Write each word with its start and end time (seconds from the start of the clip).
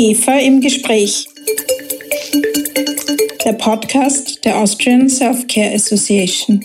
IGEFA 0.00 0.38
im 0.38 0.62
Gespräch. 0.62 1.28
Der 3.44 3.52
Podcast 3.52 4.42
der 4.46 4.56
Austrian 4.56 5.10
Self-Care 5.10 5.74
Association. 5.74 6.64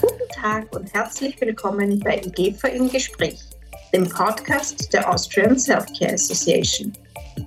Guten 0.00 0.28
Tag 0.32 0.72
und 0.76 0.94
herzlich 0.94 1.40
willkommen 1.40 1.98
bei 1.98 2.22
IGEFA 2.24 2.68
im 2.68 2.88
Gespräch, 2.88 3.40
dem 3.92 4.08
Podcast 4.08 4.92
der 4.92 5.12
Austrian 5.12 5.58
Self-Care 5.58 6.14
Association. 6.14 6.92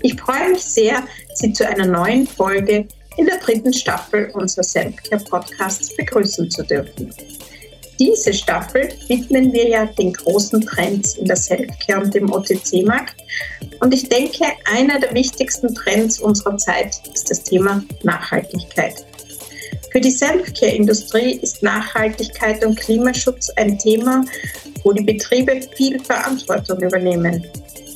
Ich 0.01 0.19
freue 0.19 0.49
mich 0.49 0.63
sehr, 0.63 1.03
Sie 1.35 1.53
zu 1.53 1.65
einer 1.65 1.85
neuen 1.85 2.27
Folge 2.27 2.85
in 3.15 3.25
der 3.27 3.37
dritten 3.37 3.71
Staffel 3.71 4.29
unseres 4.33 4.73
Self-Care 4.73 5.23
Podcasts 5.23 5.95
begrüßen 5.95 6.51
zu 6.51 6.63
dürfen. 6.63 7.13
Diese 8.03 8.33
Staffel 8.33 8.89
widmen 9.07 9.53
wir 9.53 9.69
ja 9.69 9.85
den 9.85 10.11
großen 10.11 10.59
Trends 10.59 11.15
in 11.15 11.23
der 11.25 11.37
Selfcare 11.37 12.03
und 12.03 12.13
dem 12.13 12.29
OTC-Markt. 12.33 13.15
Und 13.79 13.93
ich 13.93 14.09
denke, 14.09 14.43
einer 14.65 14.99
der 14.99 15.13
wichtigsten 15.13 15.73
Trends 15.73 16.19
unserer 16.19 16.57
Zeit 16.57 17.01
ist 17.13 17.31
das 17.31 17.43
Thema 17.43 17.81
Nachhaltigkeit. 18.03 19.05
Für 19.89 20.01
die 20.01 20.11
Selfcare-Industrie 20.11 21.39
ist 21.41 21.63
Nachhaltigkeit 21.63 22.65
und 22.65 22.77
Klimaschutz 22.77 23.49
ein 23.51 23.79
Thema, 23.79 24.25
wo 24.83 24.91
die 24.91 25.03
Betriebe 25.03 25.61
viel 25.77 25.97
Verantwortung 25.97 26.81
übernehmen. 26.81 27.47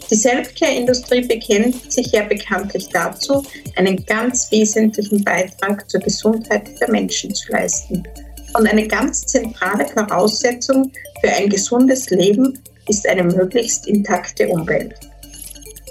Die 0.10 0.16
Selfcare-Industrie 0.16 1.28
bekennt 1.28 1.92
sich 1.92 2.14
ja 2.14 2.24
bekanntlich 2.24 2.88
dazu, 2.88 3.44
einen 3.76 4.06
ganz 4.06 4.50
wesentlichen 4.52 5.22
Beitrag 5.26 5.90
zur 5.90 6.00
Gesundheit 6.00 6.80
der 6.80 6.90
Menschen 6.92 7.36
zu 7.36 7.52
leisten. 7.52 8.08
Und 8.54 8.68
eine 8.68 8.88
ganz 8.88 9.26
zentrale 9.26 9.86
Voraussetzung 9.88 10.92
für 11.22 11.30
ein 11.30 11.50
gesundes 11.50 12.10
Leben 12.10 12.58
ist 12.88 13.08
eine 13.08 13.24
möglichst 13.24 13.88
intakte 13.88 14.48
Umwelt. 14.48 14.96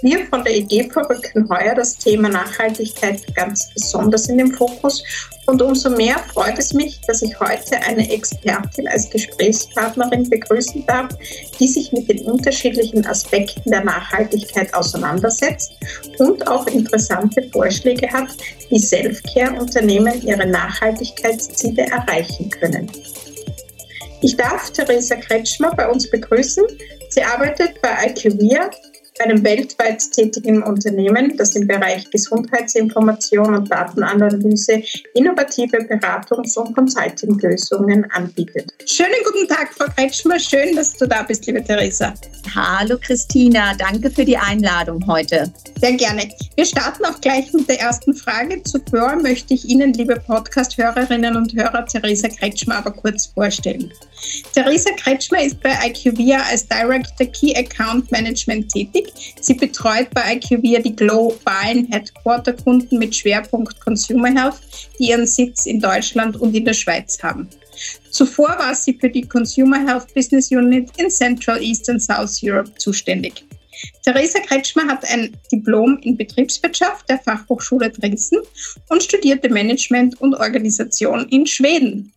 Wir 0.02 0.26
von 0.26 0.44
der 0.44 0.54
EGPA 0.54 1.00
rücken 1.02 1.48
heuer 1.48 1.74
das 1.74 1.96
Thema 1.96 2.28
Nachhaltigkeit 2.28 3.22
ganz 3.34 3.72
besonders 3.72 4.28
in 4.28 4.36
den 4.36 4.52
Fokus 4.52 5.02
und 5.46 5.62
umso 5.62 5.88
mehr 5.90 6.18
freut 6.34 6.58
es 6.58 6.74
mich, 6.74 7.00
dass 7.06 7.22
ich 7.22 7.38
heute 7.40 7.76
eine 7.86 8.10
Expertin 8.10 8.88
als 8.88 9.08
Gesprächspartnerin 9.08 10.28
begrüßen 10.28 10.84
darf, 10.86 11.08
die 11.58 11.66
sich 11.66 11.92
mit 11.92 12.08
den 12.10 12.26
unterschiedlichen 12.26 13.06
Aspekten 13.06 13.70
der 13.70 13.84
Nachhaltigkeit 13.84 14.74
auseinandersetzt 14.74 15.72
und 16.18 16.46
auch 16.46 16.66
interessante 16.66 17.48
Vorschläge 17.50 18.12
hat, 18.12 18.28
wie 18.68 18.78
Selfcare-Unternehmen 18.78 20.20
ihre 20.26 20.46
Nachhaltigkeitsziele 20.46 21.86
erreichen 21.86 22.50
können. 22.50 22.90
Ich 24.20 24.36
darf 24.36 24.70
Theresa 24.70 25.16
Kretschmer 25.16 25.74
bei 25.74 25.88
uns 25.88 26.10
begrüßen. 26.10 26.64
Sie 27.10 27.22
arbeitet 27.22 27.80
bei 27.80 28.08
IQVIA 28.08 28.70
einem 29.20 29.42
weltweit 29.44 30.02
tätigen 30.12 30.62
Unternehmen, 30.62 31.36
das 31.36 31.54
im 31.56 31.66
Bereich 31.66 32.08
Gesundheitsinformation 32.10 33.54
und 33.54 33.70
Datenanalyse 33.70 34.82
innovative 35.14 35.78
Beratungs- 35.78 36.58
und 36.58 36.74
Consulting-Lösungen 36.74 38.10
anbietet. 38.12 38.72
Schönen 38.86 39.14
guten 39.24 39.48
Tag, 39.48 39.72
Frau 39.74 39.86
Kretschmer. 39.96 40.38
Schön, 40.38 40.76
dass 40.76 40.94
du 40.94 41.06
da 41.06 41.22
bist, 41.22 41.46
liebe 41.46 41.62
Theresa. 41.62 42.14
Hallo, 42.54 42.96
Christina. 43.00 43.74
Danke 43.74 44.10
für 44.10 44.24
die 44.24 44.36
Einladung 44.36 45.04
heute. 45.06 45.52
Sehr 45.80 45.92
gerne. 45.92 46.28
Wir 46.54 46.64
starten 46.64 47.04
auch 47.04 47.20
gleich 47.20 47.52
mit 47.52 47.68
der 47.68 47.80
ersten 47.80 48.14
Frage. 48.14 48.62
Zuvor 48.62 49.16
möchte 49.16 49.54
ich 49.54 49.68
Ihnen, 49.68 49.92
liebe 49.94 50.16
Podcast-Hörerinnen 50.26 51.36
und 51.36 51.54
Hörer, 51.54 51.84
Theresa 51.86 52.28
Kretschmer 52.28 52.76
aber 52.76 52.92
kurz 52.92 53.26
vorstellen. 53.26 53.92
Theresa 54.54 54.90
Kretschmer 54.92 55.42
ist 55.42 55.60
bei 55.60 55.74
IQVIA 55.84 56.42
als 56.50 56.66
Director 56.66 57.26
Key 57.26 57.54
Account 57.54 58.10
Management 58.10 58.72
tätig. 58.72 59.12
Sie 59.40 59.54
betreut 59.54 60.08
bei 60.10 60.34
IQVIA 60.34 60.80
die 60.80 60.96
globalen 60.96 61.86
Headquarter-Kunden 61.86 62.98
mit 62.98 63.14
Schwerpunkt 63.14 63.78
Consumer 63.80 64.32
Health, 64.34 64.60
die 64.98 65.10
ihren 65.10 65.26
Sitz 65.26 65.66
in 65.66 65.80
Deutschland 65.80 66.36
und 66.36 66.54
in 66.54 66.64
der 66.64 66.72
Schweiz 66.72 67.22
haben. 67.22 67.48
Zuvor 68.10 68.56
war 68.58 68.74
sie 68.74 68.96
für 68.98 69.10
die 69.10 69.28
Consumer 69.28 69.86
Health 69.86 70.14
Business 70.14 70.50
Unit 70.50 70.90
in 70.96 71.10
Central 71.10 71.62
East 71.62 71.88
and 71.90 72.02
South 72.02 72.38
Europe 72.42 72.72
zuständig. 72.78 73.44
Theresa 74.04 74.38
Kretschmer 74.40 74.86
hat 74.86 75.04
ein 75.10 75.36
Diplom 75.52 75.98
in 76.02 76.16
Betriebswirtschaft 76.16 77.08
der 77.10 77.18
Fachhochschule 77.18 77.90
Dresden 77.90 78.38
und 78.88 79.02
studierte 79.02 79.50
Management 79.50 80.18
und 80.20 80.34
Organisation 80.34 81.28
in 81.28 81.46
Schweden. 81.46 82.12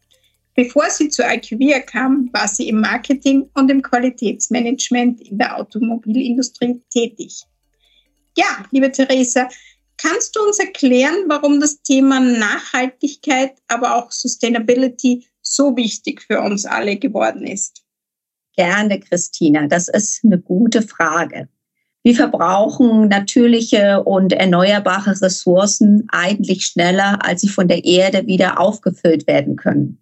Bevor 0.56 0.90
sie 0.90 1.10
zu 1.10 1.24
IQVIA 1.24 1.80
kam, 1.80 2.30
war 2.34 2.48
sie 2.48 2.68
im 2.70 2.82
Marketing 2.82 3.50
und 3.54 3.72
im 3.72 3.82
Qualitätsmanagement 3.82 5.22
in 5.22 5.38
der 5.38 5.58
Automobilindustrie 5.58 6.82
tätig. 6.90 7.44
Ja, 8.38 8.66
liebe 8.72 8.92
Theresa, 8.92 9.48
kannst 9.98 10.36
du 10.36 10.42
uns 10.42 10.60
erklären, 10.60 11.16
warum 11.28 11.60
das 11.60 11.82
Thema 11.82 12.20
Nachhaltigkeit, 12.20 13.54
aber 13.68 13.96
auch 13.96 14.12
Sustainability 14.12 15.26
so 15.42 15.76
wichtig 15.76 16.22
für 16.22 16.42
uns 16.42 16.66
alle 16.66 16.98
geworden 16.98 17.46
ist? 17.46 17.84
Gerne, 18.56 19.00
Christina. 19.00 19.68
Das 19.68 19.88
ist 19.88 20.24
eine 20.24 20.40
gute 20.40 20.82
Frage. 20.82 21.48
Wir 22.04 22.16
verbrauchen 22.16 23.08
natürliche 23.10 24.04
und 24.04 24.34
erneuerbare 24.34 25.22
Ressourcen 25.22 26.08
eigentlich 26.10 26.66
schneller, 26.66 27.20
als 27.26 27.42
sie 27.42 27.50
von 27.50 27.68
der 27.68 27.84
Erde 27.84 28.26
wieder 28.26 28.60
aufgefüllt 28.60 29.28
werden 29.28 29.56
können. 29.58 30.00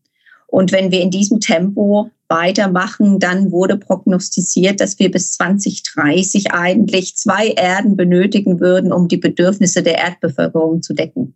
Und 0.48 0.72
wenn 0.72 0.92
wir 0.92 1.02
in 1.02 1.12
diesem 1.12 1.40
Tempo 1.40 2.10
weitermachen, 2.30 3.20
dann 3.20 3.52
wurde 3.52 3.78
prognostiziert, 3.78 4.82
dass 4.82 4.98
wir 5.00 5.12
bis 5.12 5.32
2030 5.34 6.52
eigentlich 6.52 7.16
zwei 7.16 7.50
Erden 7.50 7.96
benötigen 7.96 8.60
würden, 8.60 8.92
um 8.92 9.08
die 9.08 9.18
Bedürfnisse 9.18 9.84
der 9.84 9.98
Erdbevölkerung 9.98 10.82
zu 10.82 10.94
decken. 10.94 11.36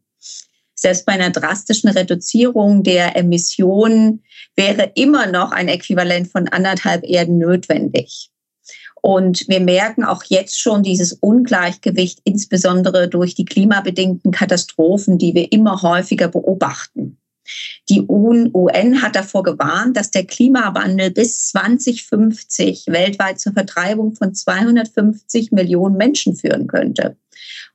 Selbst 0.74 1.06
bei 1.06 1.14
einer 1.14 1.30
drastischen 1.30 1.90
Reduzierung 1.90 2.84
der 2.84 3.16
Emissionen 3.16 4.24
wäre 4.56 4.92
immer 4.96 5.28
noch 5.28 5.52
ein 5.52 5.68
Äquivalent 5.68 6.30
von 6.30 6.48
anderthalb 6.48 7.04
Erden 7.04 7.38
notwendig. 7.38 8.32
Und 9.02 9.48
wir 9.48 9.60
merken 9.60 10.04
auch 10.04 10.24
jetzt 10.24 10.60
schon 10.60 10.84
dieses 10.84 11.14
Ungleichgewicht, 11.14 12.22
insbesondere 12.24 13.08
durch 13.08 13.36
die 13.36 13.46
klimabedingten 13.46 14.32
Katastrophen, 14.32 15.18
die 15.18 15.34
wir 15.34 15.52
immer 15.52 15.82
häufiger 15.82 16.28
beobachten. 16.28 17.21
Die 17.90 18.02
UN 18.08 19.02
hat 19.02 19.16
davor 19.16 19.44
gewarnt, 19.44 19.98
dass 19.98 20.12
der 20.12 20.26
Klimawandel 20.26 21.12
bis 21.12 21.48
2050 21.50 22.86
weltweit 22.88 23.40
zur 23.40 23.54
Vertreibung 23.54 24.16
von 24.16 24.34
250 24.34 25.52
Millionen 25.52 25.98
Menschen 25.98 26.36
führen 26.36 26.68
könnte. 26.68 27.18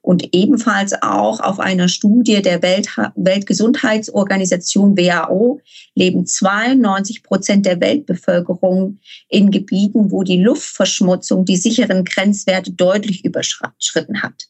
Und 0.00 0.32
ebenfalls 0.32 0.94
auch 1.02 1.40
auf 1.40 1.58
einer 1.58 1.88
Studie 1.88 2.40
der 2.40 2.62
Welt 2.62 2.88
Weltgesundheitsorganisation 3.16 4.96
WHO 4.96 5.60
leben 5.94 6.26
92 6.26 7.24
Prozent 7.24 7.66
der 7.66 7.80
Weltbevölkerung 7.80 9.00
in 9.28 9.50
Gebieten, 9.50 10.12
wo 10.12 10.22
die 10.22 10.40
Luftverschmutzung 10.40 11.44
die 11.44 11.56
sicheren 11.56 12.04
Grenzwerte 12.04 12.70
deutlich 12.72 13.24
überschritten 13.24 14.22
hat. 14.22 14.44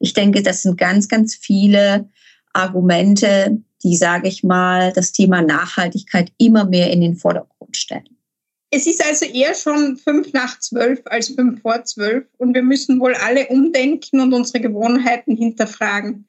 Ich 0.00 0.12
denke, 0.12 0.42
das 0.42 0.62
sind 0.62 0.76
ganz, 0.76 1.08
ganz 1.08 1.36
viele 1.36 2.08
Argumente, 2.52 3.62
die, 3.82 3.96
sage 3.96 4.28
ich 4.28 4.42
mal, 4.42 4.92
das 4.92 5.12
Thema 5.12 5.42
Nachhaltigkeit 5.42 6.32
immer 6.38 6.64
mehr 6.64 6.90
in 6.90 7.00
den 7.00 7.16
Vordergrund 7.16 7.76
stellen. 7.76 8.08
Es 8.70 8.86
ist 8.86 9.04
also 9.04 9.24
eher 9.26 9.54
schon 9.54 9.96
fünf 9.96 10.32
nach 10.32 10.58
zwölf 10.58 11.00
als 11.04 11.28
fünf 11.28 11.62
vor 11.62 11.84
zwölf 11.84 12.26
und 12.38 12.54
wir 12.54 12.62
müssen 12.62 13.00
wohl 13.00 13.14
alle 13.14 13.46
umdenken 13.46 14.20
und 14.20 14.32
unsere 14.32 14.60
Gewohnheiten 14.60 15.36
hinterfragen. 15.36 16.26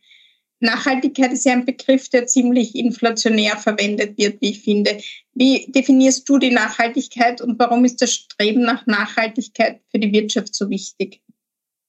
Nachhaltigkeit 0.59 1.33
ist 1.33 1.45
ja 1.45 1.53
ein 1.53 1.65
Begriff, 1.65 2.09
der 2.09 2.25
ziemlich 2.25 2.75
inflationär 2.75 3.57
verwendet 3.57 4.17
wird, 4.17 4.41
wie 4.41 4.51
ich 4.51 4.61
finde. 4.61 4.97
Wie 5.33 5.71
definierst 5.71 6.27
du 6.27 6.39
die 6.39 6.51
Nachhaltigkeit 6.51 7.41
und 7.41 7.59
warum 7.59 7.85
ist 7.85 8.01
das 8.01 8.13
Streben 8.13 8.61
nach 8.61 8.85
Nachhaltigkeit 8.87 9.81
für 9.91 9.99
die 9.99 10.11
Wirtschaft 10.11 10.55
so 10.55 10.69
wichtig? 10.69 11.21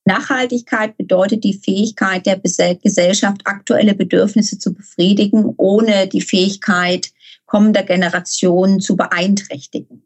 Nachhaltigkeit 0.09 0.97
bedeutet 0.97 1.45
die 1.45 1.55
Fähigkeit 1.55 2.27
der 2.27 2.41
Gesellschaft, 2.83 3.43
aktuelle 3.45 3.95
Bedürfnisse 3.95 4.59
zu 4.59 4.73
befriedigen, 4.73 5.55
ohne 5.57 6.09
die 6.09 6.23
Fähigkeit 6.23 7.11
kommender 7.47 7.83
Generationen 7.83 8.81
zu 8.81 8.97
beeinträchtigen. 8.97 10.03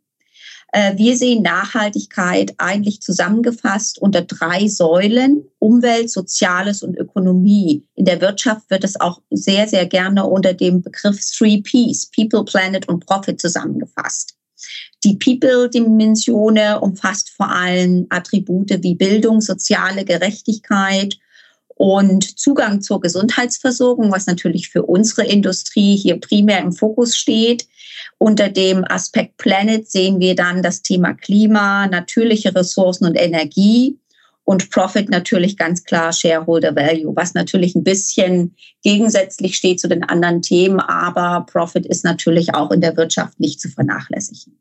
Äh, 0.72 0.96
wir 0.96 1.16
sehen 1.16 1.42
Nachhaltigkeit 1.42 2.54
eigentlich 2.58 3.00
zusammengefasst 3.00 4.00
unter 4.00 4.22
drei 4.22 4.66
Säulen, 4.68 5.44
Umwelt, 5.58 6.10
Soziales 6.10 6.82
und 6.82 6.96
Ökonomie. 6.96 7.86
In 7.94 8.06
der 8.06 8.20
Wirtschaft 8.20 8.70
wird 8.70 8.82
es 8.82 9.00
auch 9.00 9.20
sehr, 9.30 9.68
sehr 9.68 9.86
gerne 9.86 10.26
unter 10.26 10.54
dem 10.54 10.82
Begriff 10.82 11.20
Three 11.30 11.62
Ps, 11.62 12.10
People, 12.10 12.44
Planet 12.44 12.88
und 12.88 13.06
Profit 13.06 13.40
zusammengefasst. 13.40 14.34
Die 15.04 15.16
People-Dimension 15.16 16.58
umfasst 16.80 17.30
vor 17.30 17.50
allem 17.50 18.06
Attribute 18.10 18.82
wie 18.82 18.94
Bildung, 18.94 19.40
soziale 19.40 20.04
Gerechtigkeit 20.04 21.18
und 21.68 22.38
Zugang 22.38 22.80
zur 22.80 23.00
Gesundheitsversorgung, 23.00 24.12
was 24.12 24.26
natürlich 24.26 24.68
für 24.68 24.84
unsere 24.84 25.26
Industrie 25.26 25.96
hier 25.96 26.20
primär 26.20 26.60
im 26.60 26.72
Fokus 26.72 27.16
steht. 27.16 27.66
Unter 28.18 28.48
dem 28.48 28.84
Aspekt 28.84 29.36
Planet 29.36 29.90
sehen 29.90 30.20
wir 30.20 30.36
dann 30.36 30.62
das 30.62 30.82
Thema 30.82 31.14
Klima, 31.14 31.88
natürliche 31.88 32.54
Ressourcen 32.54 33.06
und 33.06 33.16
Energie 33.16 33.98
und 34.44 34.70
Profit 34.70 35.08
natürlich 35.08 35.56
ganz 35.56 35.84
klar 35.84 36.12
Shareholder 36.12 36.74
Value, 36.74 37.14
was 37.14 37.34
natürlich 37.34 37.74
ein 37.74 37.84
bisschen 37.84 38.56
gegensätzlich 38.82 39.56
steht 39.56 39.80
zu 39.80 39.88
den 39.88 40.04
anderen 40.04 40.42
Themen, 40.42 40.80
aber 40.80 41.46
Profit 41.50 41.86
ist 41.86 42.04
natürlich 42.04 42.54
auch 42.54 42.70
in 42.70 42.80
der 42.80 42.96
Wirtschaft 42.96 43.38
nicht 43.38 43.60
zu 43.60 43.68
vernachlässigen. 43.68 44.58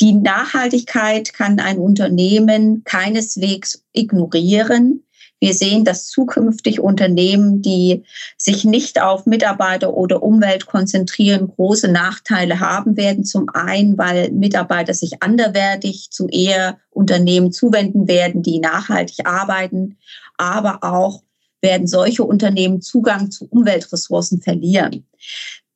Die 0.00 0.14
Nachhaltigkeit 0.14 1.34
kann 1.34 1.60
ein 1.60 1.78
Unternehmen 1.78 2.82
keineswegs 2.84 3.84
ignorieren. 3.92 5.04
Wir 5.40 5.54
sehen, 5.54 5.84
dass 5.84 6.08
zukünftig 6.08 6.80
Unternehmen, 6.80 7.62
die 7.62 8.04
sich 8.36 8.64
nicht 8.64 9.00
auf 9.00 9.26
Mitarbeiter 9.26 9.94
oder 9.94 10.22
Umwelt 10.22 10.66
konzentrieren, 10.66 11.48
große 11.48 11.88
Nachteile 11.88 12.60
haben 12.60 12.96
werden. 12.96 13.24
Zum 13.24 13.48
einen, 13.50 13.96
weil 13.96 14.30
Mitarbeiter 14.32 14.94
sich 14.94 15.22
anderwertig 15.22 16.08
zu 16.10 16.28
eher 16.28 16.78
Unternehmen 16.90 17.52
zuwenden 17.52 18.06
werden, 18.06 18.42
die 18.42 18.58
nachhaltig 18.58 19.26
arbeiten, 19.26 19.96
aber 20.36 20.82
auch 20.82 21.22
werden 21.62 21.86
solche 21.86 22.24
Unternehmen 22.24 22.80
Zugang 22.80 23.30
zu 23.30 23.46
Umweltressourcen 23.46 24.40
verlieren. 24.40 25.06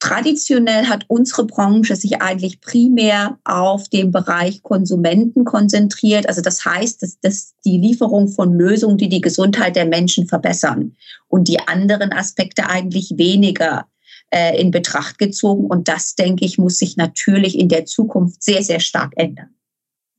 Traditionell 0.05 0.85
hat 0.85 1.07
unsere 1.09 1.47
Branche 1.47 1.97
sich 1.97 2.21
eigentlich 2.21 2.61
primär 2.61 3.39
auf 3.45 3.89
den 3.89 4.11
Bereich 4.11 4.63
Konsumenten 4.63 5.47
konzentriert. 5.47 6.29
Also 6.29 6.43
das 6.43 6.63
heißt, 6.63 7.03
dass, 7.03 7.19
dass 7.21 7.55
die 7.65 7.79
Lieferung 7.79 8.29
von 8.29 8.53
Lösungen, 8.53 8.99
die 8.99 9.09
die 9.09 9.23
Gesundheit 9.23 9.77
der 9.77 9.87
Menschen 9.87 10.29
verbessern 10.29 10.95
und 11.29 11.49
die 11.49 11.59
anderen 11.59 12.13
Aspekte 12.13 12.69
eigentlich 12.69 13.15
weniger 13.17 13.87
äh, 14.29 14.61
in 14.61 14.71
Betracht 14.71 15.17
gezogen. 15.17 15.69
Und 15.69 15.89
das, 15.89 16.17
denke 16.17 16.45
ich, 16.45 16.59
muss 16.59 16.77
sich 16.77 16.99
natürlich 16.99 17.59
in 17.59 17.71
der 17.71 17.87
Zukunft 17.87 18.43
sehr, 18.43 18.63
sehr 18.63 18.81
stark 18.81 19.15
ändern. 19.17 19.55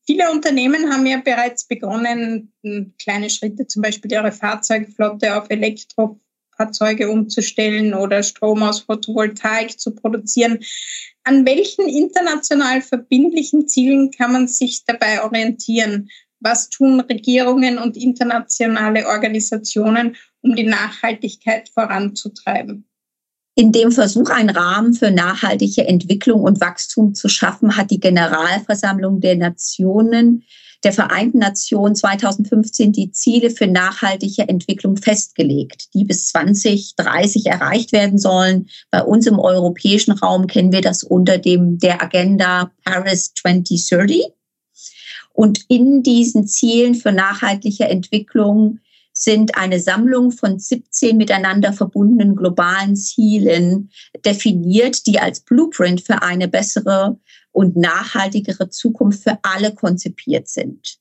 Viele 0.07 0.31
Unternehmen 0.31 0.91
haben 0.91 1.05
ja 1.05 1.21
bereits 1.23 1.67
begonnen, 1.67 2.51
kleine 2.97 3.29
Schritte, 3.29 3.67
zum 3.67 3.83
Beispiel 3.83 4.11
ihre 4.11 4.31
Fahrzeugflotte 4.31 5.37
auf 5.39 5.51
Elektro 5.51 6.19
Fahrzeuge 6.57 7.09
umzustellen 7.09 7.93
oder 7.93 8.23
Strom 8.23 8.63
aus 8.63 8.81
Photovoltaik 8.81 9.79
zu 9.79 9.91
produzieren. 9.91 10.59
An 11.23 11.45
welchen 11.45 11.87
international 11.87 12.81
verbindlichen 12.81 13.67
Zielen 13.67 14.11
kann 14.11 14.31
man 14.31 14.47
sich 14.47 14.83
dabei 14.85 15.23
orientieren? 15.23 16.09
Was 16.39 16.69
tun 16.69 16.99
Regierungen 16.99 17.77
und 17.77 17.97
internationale 17.97 19.07
Organisationen, 19.07 20.15
um 20.41 20.55
die 20.55 20.67
Nachhaltigkeit 20.67 21.69
voranzutreiben? 21.69 22.87
In 23.57 23.71
dem 23.71 23.91
Versuch, 23.91 24.29
einen 24.29 24.49
Rahmen 24.49 24.93
für 24.93 25.11
nachhaltige 25.11 25.87
Entwicklung 25.87 26.41
und 26.41 26.59
Wachstum 26.59 27.15
zu 27.15 27.29
schaffen, 27.29 27.77
hat 27.77 27.89
die 27.89 28.01
Generalversammlung 28.01 29.21
der 29.21 29.37
Nationen 29.37 30.43
der 30.85 30.93
Vereinten 30.93 31.39
Nationen 31.39 31.95
2015 31.95 32.91
die 32.91 33.11
Ziele 33.11 33.49
für 33.49 33.65
nachhaltige 33.65 34.47
Entwicklung 34.47 34.97
festgelegt, 34.97 35.93
die 35.95 36.05
bis 36.05 36.27
2030 36.27 37.47
erreicht 37.47 37.91
werden 37.91 38.19
sollen. 38.19 38.69
Bei 38.91 39.01
uns 39.01 39.25
im 39.25 39.39
europäischen 39.39 40.11
Raum 40.11 40.45
kennen 40.45 40.71
wir 40.71 40.81
das 40.81 41.03
unter 41.03 41.39
dem 41.39 41.79
der 41.79 42.03
Agenda 42.03 42.71
Paris 42.83 43.33
2030. 43.33 44.25
Und 45.33 45.65
in 45.69 46.03
diesen 46.03 46.47
Zielen 46.47 46.93
für 46.93 47.11
nachhaltige 47.11 47.85
Entwicklung 47.85 48.79
sind 49.11 49.57
eine 49.57 49.79
Sammlung 49.79 50.31
von 50.31 50.59
17 50.59 51.17
miteinander 51.17 51.73
verbundenen 51.73 52.35
globalen 52.35 52.95
Zielen 52.95 53.89
definiert, 54.23 55.07
die 55.07 55.19
als 55.19 55.39
Blueprint 55.39 56.01
für 56.01 56.21
eine 56.21 56.47
bessere 56.47 57.17
und 57.55 57.77
nachhaltigere 57.77 58.69
Zukunft 58.69 59.23
für 59.23 59.39
alle 59.41 59.73
konzipiert 59.73 60.49
sind. 60.49 60.97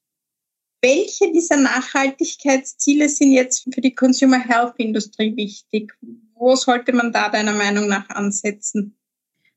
Welche 0.80 1.32
dieser 1.32 1.56
Nachhaltigkeitsziele 1.56 3.08
sind 3.08 3.32
jetzt 3.32 3.66
für 3.74 3.80
die 3.80 3.94
Consumer 3.94 4.38
Health 4.38 4.74
Industrie 4.76 5.34
wichtig? 5.36 5.92
Wo 6.34 6.54
sollte 6.54 6.92
man 6.92 7.12
da 7.12 7.28
deiner 7.28 7.52
Meinung 7.52 7.88
nach 7.88 8.08
ansetzen? 8.10 8.96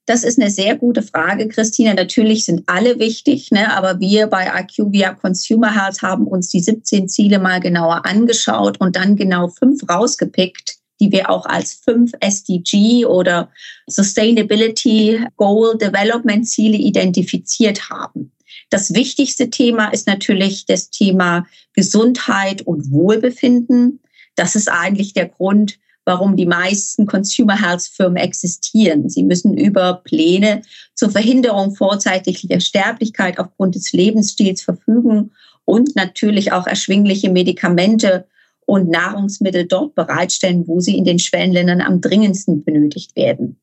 Das 0.07 0.23
ist 0.23 0.39
eine 0.39 0.49
sehr 0.49 0.77
gute 0.77 1.03
Frage, 1.03 1.49
Christina. 1.49 1.94
Natürlich 1.94 2.45
sind 2.45 2.63
alle 2.67 2.97
wichtig, 2.97 3.51
ne? 3.51 3.75
aber 3.75 3.99
wir 3.99 4.27
bei 4.27 4.47
IQVIA 4.47 5.15
Consumer 5.15 5.75
Health 5.75 6.01
haben 6.01 6.25
uns 6.25 6.47
die 6.47 6.61
17 6.61 7.09
Ziele 7.09 7.39
mal 7.39 7.59
genauer 7.59 8.05
angeschaut 8.05 8.79
und 8.79 8.95
dann 8.95 9.17
genau 9.17 9.49
fünf 9.49 9.88
rausgepickt, 9.89 10.76
die 10.99 11.11
wir 11.11 11.29
auch 11.29 11.45
als 11.45 11.73
fünf 11.73 12.11
SDG 12.19 13.05
oder 13.05 13.49
Sustainability 13.88 15.19
Goal 15.35 15.77
Development 15.77 16.47
Ziele 16.47 16.77
identifiziert 16.77 17.89
haben. 17.89 18.31
Das 18.69 18.94
wichtigste 18.94 19.49
Thema 19.49 19.88
ist 19.89 20.07
natürlich 20.07 20.65
das 20.65 20.89
Thema 20.89 21.45
Gesundheit 21.73 22.63
und 22.63 22.91
Wohlbefinden. 22.91 23.99
Das 24.35 24.55
ist 24.55 24.69
eigentlich 24.69 25.13
der 25.13 25.27
Grund, 25.27 25.79
warum 26.05 26.38
die 26.38 26.45
meisten 26.45 27.05
Consumer 27.05 27.61
Health 27.61 27.83
Firmen 27.83 28.17
existieren. 28.17 29.09
Sie 29.09 29.23
müssen 29.23 29.57
über 29.57 30.01
Pläne 30.03 30.61
zur 30.95 31.11
Verhinderung 31.11 31.75
vorzeitlicher 31.75 32.59
Sterblichkeit 32.59 33.39
aufgrund 33.39 33.75
des 33.75 33.91
Lebensstils 33.91 34.61
verfügen 34.61 35.31
und 35.65 35.95
natürlich 35.95 36.53
auch 36.53 36.65
erschwingliche 36.65 37.29
Medikamente 37.29 38.25
und 38.68 38.90
Nahrungsmittel 38.90 39.66
dort 39.66 39.96
bereitstellen, 39.96 40.68
wo 40.68 40.81
sie 40.81 40.98
in 40.98 41.06
den 41.06 41.19
Schwellenländern 41.19 41.81
am 41.81 42.02
dringendsten 42.02 42.64
benötigt 42.64 43.16
werden. 43.16 43.60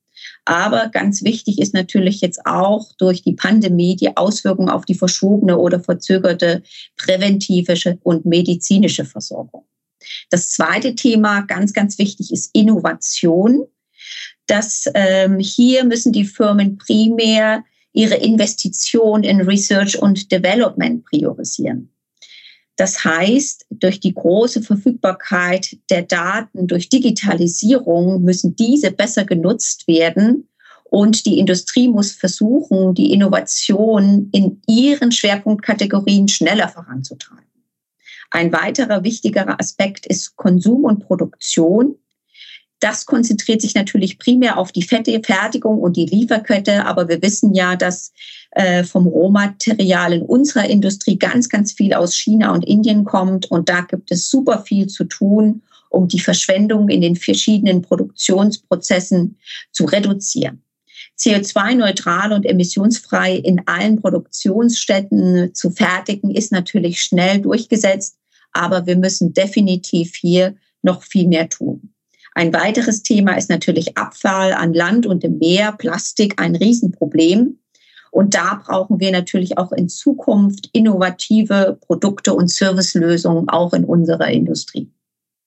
Aber 0.46 0.88
ganz 0.88 1.22
wichtig 1.22 1.60
ist 1.60 1.74
natürlich 1.74 2.22
jetzt 2.22 2.40
auch 2.46 2.90
durch 2.98 3.22
die 3.22 3.34
Pandemie 3.34 3.96
die 3.96 4.16
Auswirkungen 4.16 4.70
auf 4.70 4.86
die 4.86 4.94
verschobene 4.94 5.58
oder 5.58 5.78
verzögerte 5.80 6.62
präventive 6.96 7.98
und 8.02 8.24
medizinische 8.24 9.04
Versorgung. 9.04 9.66
Das 10.30 10.48
zweite 10.48 10.94
Thema, 10.94 11.42
ganz, 11.42 11.74
ganz 11.74 11.98
wichtig, 11.98 12.32
ist 12.32 12.50
Innovation. 12.54 13.64
Das, 14.46 14.90
ähm, 14.94 15.38
hier 15.38 15.84
müssen 15.84 16.12
die 16.12 16.24
Firmen 16.24 16.78
primär 16.78 17.62
ihre 17.92 18.16
Investition 18.16 19.22
in 19.22 19.42
Research 19.42 20.00
und 20.00 20.32
Development 20.32 21.04
priorisieren. 21.04 21.93
Das 22.76 23.04
heißt, 23.04 23.66
durch 23.70 24.00
die 24.00 24.14
große 24.14 24.62
Verfügbarkeit 24.62 25.76
der 25.90 26.02
Daten, 26.02 26.66
durch 26.66 26.88
Digitalisierung 26.88 28.22
müssen 28.22 28.56
diese 28.56 28.90
besser 28.90 29.24
genutzt 29.24 29.86
werden. 29.86 30.48
Und 30.84 31.26
die 31.26 31.38
Industrie 31.38 31.88
muss 31.88 32.12
versuchen, 32.12 32.94
die 32.94 33.12
Innovation 33.12 34.28
in 34.32 34.60
ihren 34.66 35.12
Schwerpunktkategorien 35.12 36.28
schneller 36.28 36.68
voranzutreiben. 36.68 37.44
Ein 38.30 38.52
weiterer 38.52 39.04
wichtigerer 39.04 39.60
Aspekt 39.60 40.06
ist 40.06 40.36
Konsum 40.36 40.84
und 40.84 41.00
Produktion. 41.00 41.96
Das 42.80 43.06
konzentriert 43.06 43.62
sich 43.62 43.74
natürlich 43.74 44.18
primär 44.18 44.58
auf 44.58 44.72
die 44.72 44.82
Fertigung 44.82 45.78
und 45.78 45.96
die 45.96 46.06
Lieferkette, 46.06 46.84
aber 46.84 47.08
wir 47.08 47.22
wissen 47.22 47.54
ja, 47.54 47.76
dass 47.76 48.12
äh, 48.50 48.84
vom 48.84 49.06
Rohmaterial 49.06 50.12
in 50.12 50.22
unserer 50.22 50.68
Industrie 50.68 51.18
ganz, 51.18 51.48
ganz 51.48 51.72
viel 51.72 51.94
aus 51.94 52.14
China 52.14 52.52
und 52.52 52.64
Indien 52.64 53.04
kommt 53.04 53.50
und 53.50 53.68
da 53.68 53.80
gibt 53.82 54.10
es 54.10 54.28
super 54.28 54.62
viel 54.62 54.86
zu 54.88 55.04
tun, 55.04 55.62
um 55.88 56.08
die 56.08 56.20
Verschwendung 56.20 56.88
in 56.88 57.00
den 57.00 57.16
verschiedenen 57.16 57.80
Produktionsprozessen 57.80 59.38
zu 59.70 59.84
reduzieren. 59.84 60.62
CO2-neutral 61.18 62.32
und 62.32 62.44
emissionsfrei 62.44 63.36
in 63.36 63.62
allen 63.66 64.00
Produktionsstätten 64.00 65.54
zu 65.54 65.70
fertigen, 65.70 66.30
ist 66.30 66.52
natürlich 66.52 67.02
schnell 67.02 67.40
durchgesetzt. 67.40 68.18
Aber 68.52 68.86
wir 68.86 68.96
müssen 68.96 69.32
definitiv 69.32 70.14
hier 70.14 70.56
noch 70.82 71.02
viel 71.02 71.28
mehr 71.28 71.48
tun. 71.48 71.93
Ein 72.34 72.52
weiteres 72.52 73.02
Thema 73.02 73.36
ist 73.36 73.48
natürlich 73.48 73.96
Abfall 73.96 74.52
an 74.52 74.74
Land 74.74 75.06
und 75.06 75.22
im 75.22 75.38
Meer, 75.38 75.72
Plastik, 75.72 76.40
ein 76.40 76.56
Riesenproblem. 76.56 77.60
Und 78.10 78.34
da 78.34 78.62
brauchen 78.64 79.00
wir 79.00 79.12
natürlich 79.12 79.56
auch 79.58 79.72
in 79.72 79.88
Zukunft 79.88 80.68
innovative 80.72 81.78
Produkte 81.80 82.34
und 82.34 82.48
Servicelösungen 82.48 83.48
auch 83.48 83.72
in 83.72 83.84
unserer 83.84 84.28
Industrie. 84.28 84.90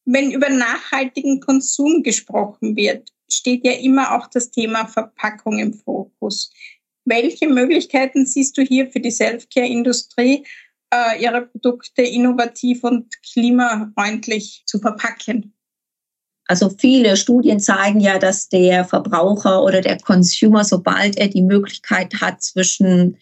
Wenn 0.05 0.31
über 0.31 0.49
nachhaltigen 0.49 1.41
Konsum 1.41 2.03
gesprochen 2.03 2.77
wird, 2.77 3.11
steht 3.29 3.65
ja 3.65 3.73
immer 3.73 4.15
auch 4.15 4.27
das 4.27 4.51
Thema 4.51 4.87
Verpackung 4.87 5.59
im 5.59 5.73
Fokus. 5.73 6.51
Welche 7.03 7.47
Möglichkeiten 7.47 8.25
siehst 8.25 8.57
du 8.57 8.61
hier 8.61 8.89
für 8.89 9.01
die 9.01 9.11
Selfcare-Industrie, 9.11 10.45
äh, 10.93 11.21
ihre 11.21 11.45
Produkte 11.47 12.01
innovativ 12.01 12.83
und 12.83 13.13
klimafreundlich 13.21 14.63
zu 14.65 14.79
verpacken. 14.79 15.53
Also 16.47 16.69
viele 16.69 17.17
Studien 17.17 17.59
zeigen 17.59 17.99
ja, 17.99 18.19
dass 18.19 18.47
der 18.47 18.85
Verbraucher 18.85 19.63
oder 19.63 19.81
der 19.81 19.97
Consumer, 19.99 20.63
sobald 20.63 21.17
er 21.17 21.27
die 21.27 21.41
Möglichkeit 21.41 22.21
hat, 22.21 22.41
zwischen 22.41 23.17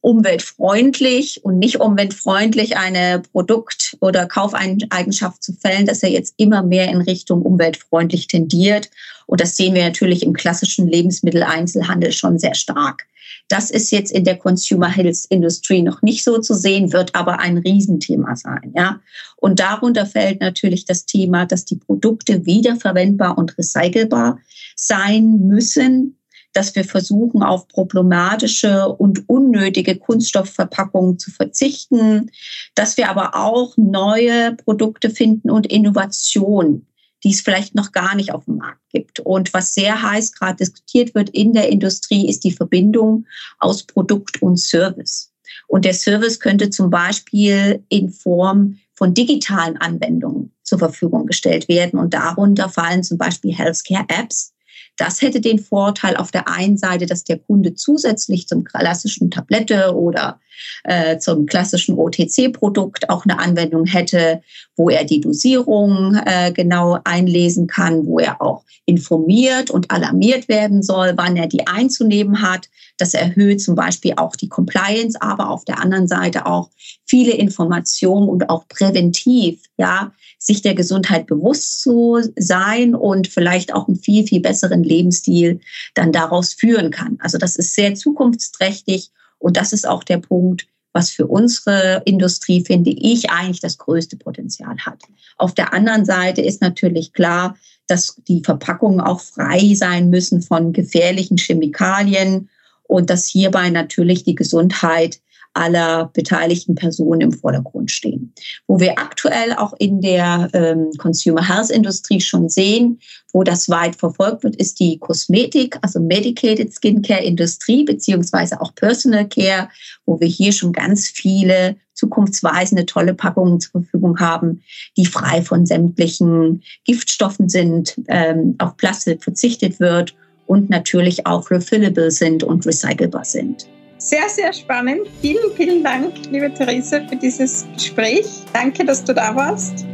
umweltfreundlich 0.00 1.44
und 1.44 1.58
nicht 1.58 1.80
umweltfreundlich 1.80 2.76
eine 2.76 3.22
Produkt- 3.32 3.96
oder 4.00 4.26
Kaufeigenschaft 4.26 5.42
zu 5.42 5.52
fällen, 5.54 5.86
dass 5.86 6.02
er 6.02 6.10
jetzt 6.10 6.34
immer 6.36 6.62
mehr 6.62 6.88
in 6.88 7.00
Richtung 7.00 7.42
umweltfreundlich 7.42 8.26
tendiert. 8.26 8.90
Und 9.26 9.40
das 9.40 9.56
sehen 9.56 9.74
wir 9.74 9.84
natürlich 9.84 10.22
im 10.22 10.32
klassischen 10.32 10.88
Lebensmitteleinzelhandel 10.88 12.12
schon 12.12 12.38
sehr 12.38 12.54
stark. 12.54 13.06
Das 13.48 13.70
ist 13.70 13.90
jetzt 13.90 14.12
in 14.12 14.24
der 14.24 14.38
Consumer 14.38 14.88
Health 14.88 15.26
Industry 15.28 15.82
noch 15.82 16.00
nicht 16.02 16.24
so 16.24 16.38
zu 16.38 16.54
sehen, 16.54 16.92
wird 16.92 17.14
aber 17.14 17.40
ein 17.40 17.58
Riesenthema 17.58 18.36
sein, 18.36 18.72
ja. 18.74 19.00
Und 19.36 19.60
darunter 19.60 20.06
fällt 20.06 20.40
natürlich 20.40 20.84
das 20.84 21.04
Thema, 21.04 21.44
dass 21.44 21.64
die 21.64 21.76
Produkte 21.76 22.46
wiederverwendbar 22.46 23.36
und 23.36 23.56
recycelbar 23.58 24.38
sein 24.76 25.48
müssen 25.48 26.16
dass 26.52 26.74
wir 26.74 26.84
versuchen, 26.84 27.42
auf 27.42 27.68
problematische 27.68 28.88
und 28.88 29.28
unnötige 29.28 29.96
Kunststoffverpackungen 29.96 31.18
zu 31.18 31.30
verzichten, 31.30 32.30
dass 32.74 32.96
wir 32.96 33.08
aber 33.08 33.34
auch 33.34 33.76
neue 33.76 34.54
Produkte 34.56 35.10
finden 35.10 35.50
und 35.50 35.66
Innovation, 35.66 36.86
die 37.24 37.30
es 37.30 37.40
vielleicht 37.40 37.74
noch 37.74 37.92
gar 37.92 38.14
nicht 38.14 38.32
auf 38.32 38.44
dem 38.46 38.56
Markt 38.56 38.80
gibt. 38.90 39.20
Und 39.20 39.54
was 39.54 39.74
sehr 39.74 40.02
heiß 40.02 40.32
gerade 40.32 40.56
diskutiert 40.56 41.14
wird 41.14 41.30
in 41.30 41.52
der 41.52 41.68
Industrie, 41.68 42.28
ist 42.28 42.44
die 42.44 42.52
Verbindung 42.52 43.26
aus 43.58 43.84
Produkt 43.84 44.42
und 44.42 44.58
Service. 44.58 45.32
Und 45.68 45.84
der 45.84 45.94
Service 45.94 46.40
könnte 46.40 46.70
zum 46.70 46.90
Beispiel 46.90 47.84
in 47.88 48.10
Form 48.10 48.78
von 48.94 49.14
digitalen 49.14 49.76
Anwendungen 49.78 50.52
zur 50.62 50.78
Verfügung 50.78 51.26
gestellt 51.26 51.68
werden. 51.68 51.98
Und 51.98 52.14
darunter 52.14 52.68
fallen 52.68 53.02
zum 53.02 53.18
Beispiel 53.18 53.54
Healthcare-Apps, 53.54 54.52
das 54.96 55.22
hätte 55.22 55.40
den 55.40 55.58
Vorteil 55.58 56.16
auf 56.16 56.30
der 56.30 56.48
einen 56.48 56.76
Seite, 56.76 57.06
dass 57.06 57.24
der 57.24 57.38
Kunde 57.38 57.74
zusätzlich 57.74 58.46
zum 58.46 58.64
klassischen 58.64 59.30
Tablette 59.30 59.94
oder 59.96 60.38
äh, 60.84 61.18
zum 61.18 61.46
klassischen 61.46 61.96
OTC-Produkt 61.96 63.10
auch 63.10 63.24
eine 63.24 63.38
Anwendung 63.38 63.86
hätte, 63.86 64.42
wo 64.76 64.90
er 64.90 65.04
die 65.04 65.20
Dosierung 65.20 66.14
äh, 66.14 66.52
genau 66.52 66.98
einlesen 67.04 67.66
kann, 67.66 68.06
wo 68.06 68.18
er 68.18 68.40
auch 68.40 68.64
informiert 68.86 69.70
und 69.70 69.90
alarmiert 69.90 70.48
werden 70.48 70.82
soll, 70.82 71.12
wann 71.16 71.36
er 71.36 71.46
die 71.46 71.66
einzunehmen 71.66 72.42
hat. 72.42 72.68
Das 72.98 73.14
erhöht 73.14 73.60
zum 73.60 73.74
Beispiel 73.74 74.14
auch 74.16 74.36
die 74.36 74.48
Compliance, 74.48 75.20
aber 75.20 75.50
auf 75.50 75.64
der 75.64 75.80
anderen 75.80 76.08
Seite 76.08 76.46
auch 76.46 76.70
viele 77.04 77.32
Informationen 77.32 78.28
und 78.28 78.50
auch 78.50 78.66
präventiv, 78.68 79.62
ja, 79.76 80.12
sich 80.38 80.60
der 80.60 80.74
Gesundheit 80.74 81.26
bewusst 81.26 81.82
zu 81.82 82.20
sein 82.36 82.96
und 82.96 83.28
vielleicht 83.28 83.72
auch 83.72 83.86
einen 83.86 83.98
viel, 83.98 84.26
viel 84.26 84.40
besseren 84.40 84.82
Lebensstil 84.82 85.60
dann 85.94 86.10
daraus 86.10 86.52
führen 86.52 86.90
kann. 86.90 87.16
Also 87.20 87.38
das 87.38 87.54
ist 87.54 87.74
sehr 87.74 87.94
zukunftsträchtig 87.94 89.10
und 89.42 89.56
das 89.56 89.72
ist 89.72 89.86
auch 89.86 90.04
der 90.04 90.18
Punkt, 90.18 90.66
was 90.92 91.10
für 91.10 91.26
unsere 91.26 92.02
Industrie, 92.04 92.64
finde 92.64 92.90
ich, 92.90 93.30
eigentlich 93.30 93.60
das 93.60 93.78
größte 93.78 94.16
Potenzial 94.16 94.76
hat. 94.78 95.02
Auf 95.36 95.54
der 95.54 95.72
anderen 95.72 96.04
Seite 96.04 96.42
ist 96.42 96.60
natürlich 96.60 97.12
klar, 97.12 97.56
dass 97.86 98.20
die 98.28 98.42
Verpackungen 98.44 99.00
auch 99.00 99.20
frei 99.20 99.74
sein 99.74 100.10
müssen 100.10 100.42
von 100.42 100.72
gefährlichen 100.72 101.38
Chemikalien 101.38 102.48
und 102.84 103.10
dass 103.10 103.26
hierbei 103.26 103.70
natürlich 103.70 104.22
die 104.24 104.34
Gesundheit 104.34 105.20
aller 105.54 106.10
beteiligten 106.12 106.74
Personen 106.74 107.20
im 107.20 107.32
Vordergrund 107.32 107.90
stehen. 107.90 108.32
Wo 108.66 108.80
wir 108.80 108.98
aktuell 108.98 109.52
auch 109.54 109.74
in 109.78 110.00
der 110.00 110.48
ähm, 110.52 110.90
Consumer 110.98 111.46
Health 111.46 111.70
Industrie 111.70 112.20
schon 112.20 112.48
sehen, 112.48 113.00
wo 113.32 113.42
das 113.42 113.68
weit 113.68 113.96
verfolgt 113.96 114.44
wird, 114.44 114.56
ist 114.56 114.80
die 114.80 114.98
Kosmetik, 114.98 115.78
also 115.82 116.00
Medicated 116.00 116.72
Skincare 116.72 117.22
Industrie, 117.22 117.84
beziehungsweise 117.84 118.60
auch 118.60 118.74
Personal 118.74 119.28
Care, 119.28 119.68
wo 120.06 120.20
wir 120.20 120.28
hier 120.28 120.52
schon 120.52 120.72
ganz 120.72 121.08
viele 121.08 121.76
zukunftsweisende, 121.94 122.86
tolle 122.86 123.14
Packungen 123.14 123.60
zur 123.60 123.82
Verfügung 123.82 124.18
haben, 124.18 124.62
die 124.96 125.06
frei 125.06 125.42
von 125.42 125.66
sämtlichen 125.66 126.62
Giftstoffen 126.84 127.48
sind, 127.48 127.94
ähm, 128.08 128.56
auf 128.58 128.76
Plastik 128.76 129.22
verzichtet 129.22 129.78
wird 129.78 130.14
und 130.46 130.70
natürlich 130.70 131.26
auch 131.26 131.50
refillable 131.50 132.10
sind 132.10 132.42
und 132.42 132.66
recycelbar 132.66 133.24
sind. 133.24 133.66
Sehr, 134.02 134.28
sehr 134.28 134.52
spannend. 134.52 135.02
Vielen, 135.20 135.52
vielen 135.56 135.84
Dank, 135.84 136.12
liebe 136.28 136.52
Therese, 136.52 137.06
für 137.08 137.14
dieses 137.14 137.64
Gespräch. 137.74 138.26
Danke, 138.52 138.84
dass 138.84 139.04
du 139.04 139.14
da 139.14 139.34
warst. 139.36 139.86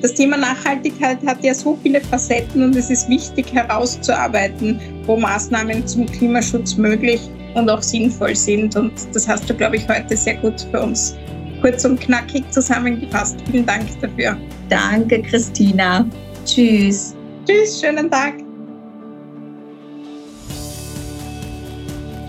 Das 0.00 0.14
Thema 0.14 0.38
Nachhaltigkeit 0.38 1.18
hat 1.26 1.44
ja 1.44 1.52
so 1.52 1.78
viele 1.82 2.00
Facetten 2.00 2.62
und 2.62 2.74
es 2.74 2.88
ist 2.88 3.06
wichtig 3.10 3.52
herauszuarbeiten, 3.52 4.80
wo 5.04 5.18
Maßnahmen 5.18 5.86
zum 5.86 6.06
Klimaschutz 6.06 6.76
möglich 6.76 7.20
und 7.54 7.68
auch 7.68 7.82
sinnvoll 7.82 8.34
sind. 8.34 8.76
Und 8.76 8.92
das 9.12 9.28
hast 9.28 9.48
du, 9.48 9.54
glaube 9.54 9.76
ich, 9.76 9.86
heute 9.88 10.16
sehr 10.16 10.36
gut 10.36 10.66
für 10.70 10.80
uns 10.80 11.14
kurz 11.60 11.84
und 11.84 12.00
knackig 12.00 12.50
zusammengefasst. 12.50 13.36
Vielen 13.50 13.66
Dank 13.66 13.88
dafür. 14.00 14.36
Danke, 14.70 15.22
Christina. 15.22 16.06
Tschüss. 16.46 17.14
Tschüss, 17.46 17.80
schönen 17.80 18.10
Tag. 18.10 18.43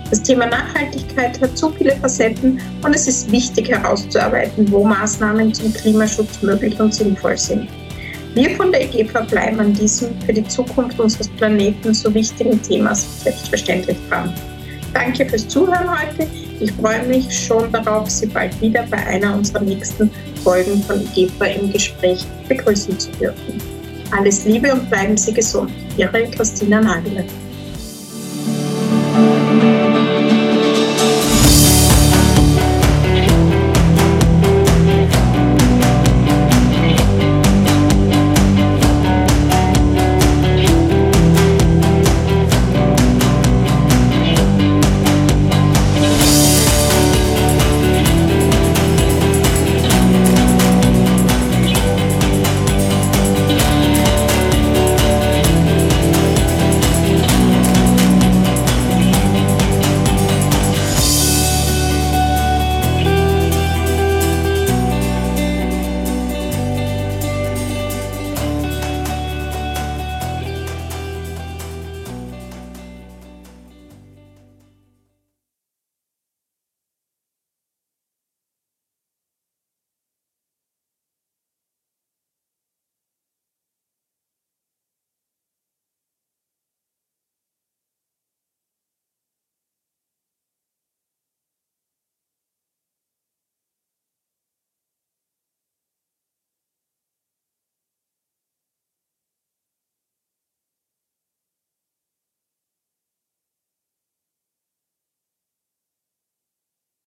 Das 0.09 0.21
Thema 0.21 0.45
Nachhaltigkeit 0.45 1.41
hat 1.41 1.57
so 1.57 1.71
viele 1.71 1.95
Facetten 1.95 2.61
und 2.83 2.95
es 2.95 3.07
ist 3.07 3.31
wichtig 3.31 3.69
herauszuarbeiten, 3.69 4.71
wo 4.71 4.83
Maßnahmen 4.83 5.53
zum 5.53 5.73
Klimaschutz 5.73 6.41
möglich 6.43 6.79
und 6.79 6.93
sinnvoll 6.93 7.37
sind. 7.37 7.67
Wir 8.35 8.51
von 8.51 8.71
der 8.71 8.81
EGFA 8.81 9.21
bleiben 9.21 9.59
an 9.59 9.73
diesem 9.73 10.09
für 10.21 10.33
die 10.33 10.45
Zukunft 10.47 10.99
unseres 10.99 11.27
Planeten 11.29 11.93
so 11.93 12.13
wichtigen 12.13 12.61
Themas 12.61 13.23
selbstverständlich 13.23 13.97
dran. 14.09 14.33
Danke 14.93 15.25
fürs 15.25 15.47
Zuhören 15.47 15.89
heute. 15.89 16.27
Ich 16.59 16.71
freue 16.73 17.03
mich 17.07 17.27
schon 17.31 17.71
darauf, 17.71 18.09
Sie 18.09 18.27
bald 18.27 18.59
wieder 18.61 18.85
bei 18.91 18.97
einer 19.07 19.35
unserer 19.35 19.61
nächsten 19.61 20.11
Folgen 20.43 20.81
von 20.83 21.01
EGFA 21.15 21.45
im 21.45 21.71
Gespräch 21.71 22.25
begrüßen 22.47 22.99
zu 22.99 23.09
dürfen. 23.11 23.61
Alles 24.11 24.45
Liebe 24.45 24.71
und 24.71 24.89
bleiben 24.89 25.17
Sie 25.17 25.33
gesund. 25.33 25.71
Ihre 25.97 26.29
Christina 26.29 26.79
Nageler. 26.79 27.23